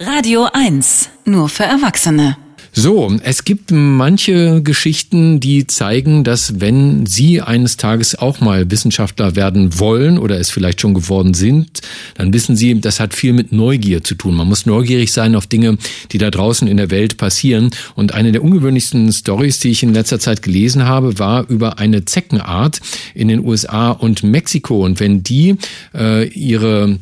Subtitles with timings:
[0.00, 2.36] Radio 1, nur für Erwachsene.
[2.72, 9.34] So, es gibt manche Geschichten, die zeigen, dass wenn Sie eines Tages auch mal Wissenschaftler
[9.34, 11.80] werden wollen oder es vielleicht schon geworden sind,
[12.14, 14.36] dann wissen Sie, das hat viel mit Neugier zu tun.
[14.36, 15.78] Man muss neugierig sein auf Dinge,
[16.12, 17.70] die da draußen in der Welt passieren.
[17.96, 22.04] Und eine der ungewöhnlichsten Stories, die ich in letzter Zeit gelesen habe, war über eine
[22.04, 22.80] Zeckenart
[23.16, 24.84] in den USA und Mexiko.
[24.84, 25.56] Und wenn die
[25.92, 27.00] äh, ihre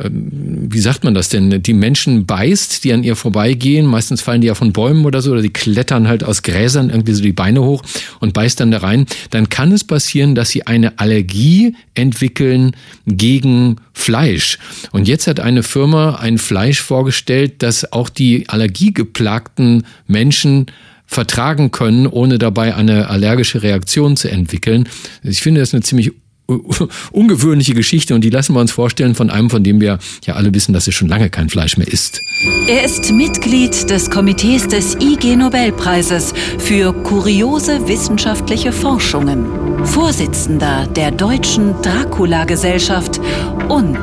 [0.00, 3.84] wie sagt man das denn, die Menschen beißt, die an ihr vorbeigehen.
[3.84, 7.14] Meistens fallen die ja von Bäumen oder so, oder die klettern halt aus Gräsern irgendwie
[7.14, 7.82] so die Beine hoch
[8.20, 9.06] und beißt dann da rein.
[9.30, 14.58] Dann kann es passieren, dass sie eine Allergie entwickeln gegen Fleisch.
[14.92, 20.66] Und jetzt hat eine Firma ein Fleisch vorgestellt, das auch die allergiegeplagten Menschen
[21.06, 24.88] vertragen können, ohne dabei eine allergische Reaktion zu entwickeln.
[25.24, 26.12] Ich finde das eine ziemlich
[27.12, 30.52] ungewöhnliche Geschichte und die lassen wir uns vorstellen von einem, von dem wir ja alle
[30.54, 32.22] wissen, dass er schon lange kein Fleisch mehr isst.
[32.66, 39.46] Er ist Mitglied des Komitees des IG Nobelpreises für kuriose wissenschaftliche Forschungen,
[39.84, 43.20] Vorsitzender der Deutschen Dracula Gesellschaft
[43.68, 43.98] und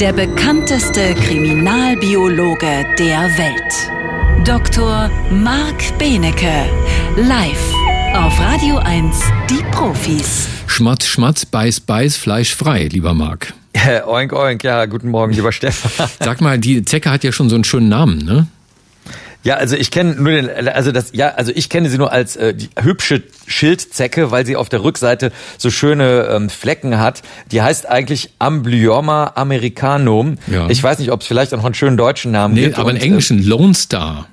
[0.00, 4.46] der bekannteste Kriminalbiologe der Welt.
[4.46, 5.10] Dr.
[5.30, 6.64] Marc Benecke,
[7.16, 7.79] live
[8.14, 10.48] auf Radio 1, die Profis.
[10.66, 13.52] Schmatz, Schmatz, Beiß, Beiß, Fleisch frei, lieber Marc.
[14.06, 16.08] oink, oink, ja, guten Morgen, lieber Stefan.
[16.20, 18.46] Sag mal, die Zecke hat ja schon so einen schönen Namen, ne?
[19.42, 22.36] Ja, also ich kenne nur den, also das, ja, also ich kenne sie nur als
[22.36, 27.22] äh, die hübsche Schildzecke, weil sie auf der Rückseite so schöne ähm, Flecken hat.
[27.50, 30.36] Die heißt eigentlich Amblyoma americanum.
[30.46, 30.68] Ja.
[30.68, 32.78] Ich weiß nicht, ob es vielleicht auch noch einen schönen deutschen Namen nee, gibt.
[32.78, 34.26] aber einen englischen, äh, Lone Star.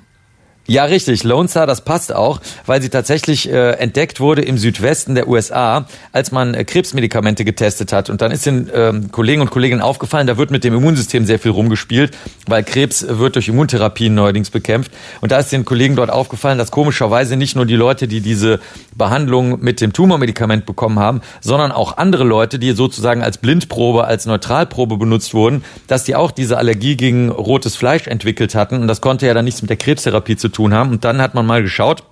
[0.70, 1.24] Ja, richtig.
[1.24, 5.86] Lone Star, das passt auch, weil sie tatsächlich äh, entdeckt wurde im Südwesten der USA,
[6.12, 8.10] als man äh, Krebsmedikamente getestet hat.
[8.10, 11.38] Und dann ist den ähm, Kollegen und Kolleginnen aufgefallen, da wird mit dem Immunsystem sehr
[11.38, 12.14] viel rumgespielt,
[12.46, 14.92] weil Krebs wird durch Immuntherapien neuerdings bekämpft.
[15.22, 18.60] Und da ist den Kollegen dort aufgefallen, dass komischerweise nicht nur die Leute, die diese
[18.94, 24.26] Behandlung mit dem Tumormedikament bekommen haben, sondern auch andere Leute, die sozusagen als Blindprobe, als
[24.26, 28.82] Neutralprobe benutzt wurden, dass die auch diese Allergie gegen rotes Fleisch entwickelt hatten.
[28.82, 30.90] Und das konnte ja dann nichts mit der Krebstherapie zu tun tun haben.
[30.90, 32.02] Und dann hat man mal geschaut,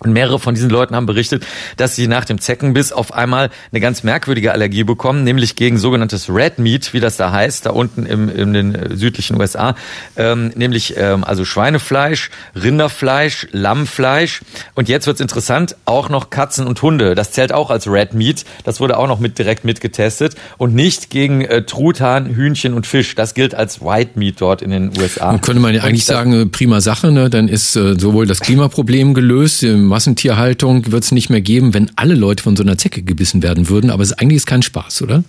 [0.00, 1.46] und mehrere von diesen Leuten haben berichtet,
[1.76, 6.28] dass sie nach dem Zeckenbiss auf einmal eine ganz merkwürdige Allergie bekommen, nämlich gegen sogenanntes
[6.28, 9.74] Red Meat, wie das da heißt, da unten im, in den südlichen USA,
[10.16, 14.40] ähm, nämlich ähm, also Schweinefleisch, Rinderfleisch, Lammfleisch
[14.74, 17.14] und jetzt wird's interessant, auch noch Katzen und Hunde.
[17.14, 18.44] Das zählt auch als Red Meat.
[18.64, 23.14] Das wurde auch noch mit direkt mitgetestet und nicht gegen äh, Truthahn, Hühnchen und Fisch.
[23.14, 25.30] Das gilt als White Meat dort in den USA.
[25.30, 27.30] Und könnte man ja eigentlich sagen, äh, prima Sache, ne?
[27.30, 32.14] Dann ist äh, sowohl das Klimaproblem gelöst, Massentierhaltung wird es nicht mehr geben, wenn alle
[32.14, 33.90] Leute von so einer Zecke gebissen werden würden.
[33.90, 35.22] Aber es eigentlich ist kein Spaß, oder?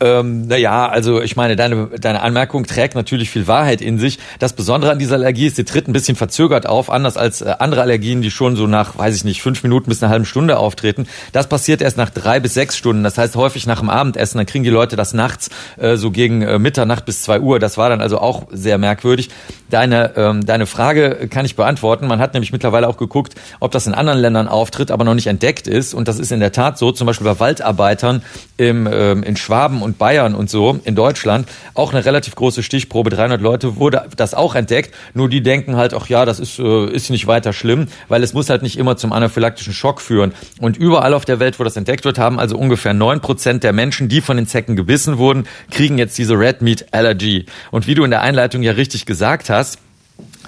[0.00, 4.18] Ähm, naja, also ich meine, deine, deine Anmerkung trägt natürlich viel Wahrheit in sich.
[4.38, 7.54] Das Besondere an dieser Allergie ist, sie tritt ein bisschen verzögert auf, anders als äh,
[7.58, 10.58] andere Allergien, die schon so nach, weiß ich nicht, fünf Minuten bis eine halbe Stunde
[10.58, 11.06] auftreten.
[11.32, 13.02] Das passiert erst nach drei bis sechs Stunden.
[13.02, 14.38] Das heißt häufig nach dem Abendessen.
[14.38, 17.58] Dann kriegen die Leute das nachts äh, so gegen äh, Mitternacht bis zwei Uhr.
[17.58, 19.30] Das war dann also auch sehr merkwürdig.
[19.70, 22.06] Deine, ähm, deine Frage kann ich beantworten.
[22.06, 25.26] Man hat nämlich mittlerweile auch geguckt, ob das in anderen Ländern auftritt, aber noch nicht
[25.26, 25.92] entdeckt ist.
[25.92, 26.92] Und das ist in der Tat so.
[26.92, 28.22] Zum Beispiel bei Waldarbeitern
[28.56, 33.10] im, ähm, in Schwaben und Bayern und so in Deutschland auch eine relativ große Stichprobe,
[33.10, 34.94] 300 Leute, wurde das auch entdeckt.
[35.14, 38.34] Nur die denken halt, ach ja, das ist, äh, ist nicht weiter schlimm, weil es
[38.34, 40.32] muss halt nicht immer zum anaphylaktischen Schock führen.
[40.60, 43.72] Und überall auf der Welt, wo das entdeckt wird, haben also ungefähr neun Prozent der
[43.72, 47.46] Menschen, die von den Zecken gebissen wurden, kriegen jetzt diese Red Meat Allergy.
[47.70, 49.78] Und wie du in der Einleitung ja richtig gesagt hast,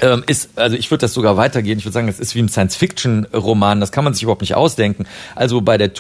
[0.03, 1.79] ähm, ist, also ich würde das sogar weitergehen.
[1.79, 3.81] Ich würde sagen, das ist wie ein Science-Fiction-Roman.
[3.81, 5.07] Das kann man sich überhaupt nicht ausdenken.
[5.35, 5.93] Also bei der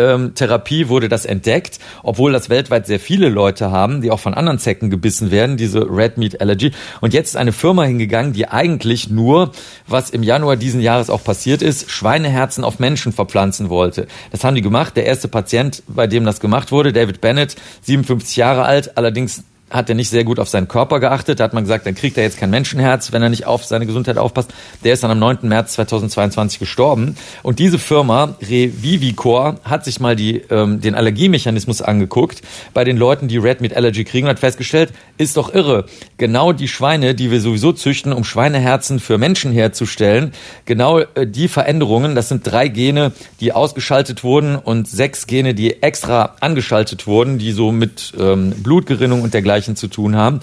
[0.00, 4.58] Tumortherapie wurde das entdeckt, obwohl das weltweit sehr viele Leute haben, die auch von anderen
[4.58, 6.72] Zecken gebissen werden, diese Red Meat Allergy.
[7.00, 9.52] Und jetzt ist eine Firma hingegangen, die eigentlich nur,
[9.86, 14.06] was im Januar diesen Jahres auch passiert ist, Schweineherzen auf Menschen verpflanzen wollte.
[14.30, 14.96] Das haben die gemacht.
[14.96, 19.88] Der erste Patient, bei dem das gemacht wurde, David Bennett, 57 Jahre alt, allerdings hat
[19.88, 21.40] er nicht sehr gut auf seinen Körper geachtet.
[21.40, 23.86] Da hat man gesagt, dann kriegt er jetzt kein Menschenherz, wenn er nicht auf seine
[23.86, 24.52] Gesundheit aufpasst.
[24.84, 25.38] Der ist dann am 9.
[25.42, 27.16] März 2022 gestorben.
[27.42, 32.42] Und diese Firma, Revivicor, hat sich mal die, ähm, den Allergiemechanismus angeguckt
[32.74, 35.86] bei den Leuten, die Red Meat Allergy kriegen und hat festgestellt, ist doch irre.
[36.16, 40.32] Genau die Schweine, die wir sowieso züchten, um Schweineherzen für Menschen herzustellen,
[40.64, 45.82] genau äh, die Veränderungen, das sind drei Gene, die ausgeschaltet wurden und sechs Gene, die
[45.82, 50.40] extra angeschaltet wurden, die so mit ähm, Blutgerinnung und dergleichen Dergleichen zu tun haben.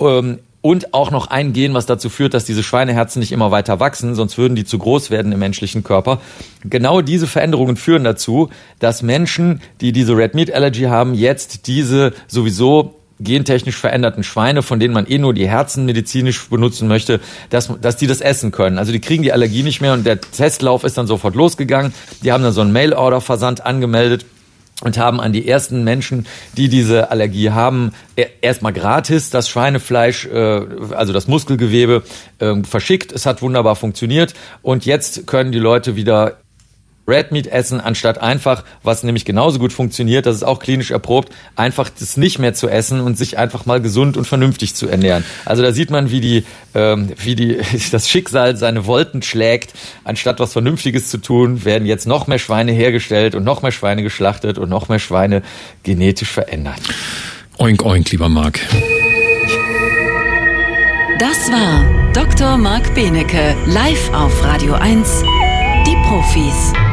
[0.00, 3.78] Ähm, und auch noch ein Gen, was dazu führt, dass diese Schweineherzen nicht immer weiter
[3.78, 6.20] wachsen, sonst würden die zu groß werden im menschlichen Körper.
[6.64, 12.12] Genau diese Veränderungen führen dazu, dass Menschen, die diese Red Meat Allergy haben, jetzt diese
[12.26, 17.70] sowieso gentechnisch veränderten Schweine, von denen man eh nur die Herzen medizinisch benutzen möchte, dass,
[17.80, 18.76] dass die das essen können.
[18.76, 21.94] Also die kriegen die Allergie nicht mehr und der Testlauf ist dann sofort losgegangen.
[22.24, 24.26] Die haben dann so einen Mail-Order-Versand angemeldet
[24.82, 26.26] und haben an die ersten Menschen,
[26.56, 30.60] die diese Allergie haben, e-, erstmal gratis das Schweinefleisch, äh,
[30.94, 32.02] also das Muskelgewebe,
[32.40, 33.12] ähm, verschickt.
[33.12, 36.38] Es hat wunderbar funktioniert und jetzt können die Leute wieder
[37.08, 41.32] Red Meat essen, anstatt einfach, was nämlich genauso gut funktioniert, das ist auch klinisch erprobt,
[41.54, 45.24] einfach das nicht mehr zu essen und sich einfach mal gesund und vernünftig zu ernähren.
[45.44, 46.44] Also da sieht man, wie die,
[46.74, 47.58] ähm, wie die,
[47.92, 49.72] das Schicksal seine Wolken schlägt.
[50.04, 54.02] Anstatt was Vernünftiges zu tun, werden jetzt noch mehr Schweine hergestellt und noch mehr Schweine
[54.02, 55.42] geschlachtet und noch mehr Schweine
[55.82, 56.80] genetisch verändert.
[57.58, 58.60] Oink, oink, lieber Marc.
[61.18, 62.58] Das war Dr.
[62.58, 65.22] Marc Benecke, live auf Radio 1,
[65.86, 66.85] die Profis.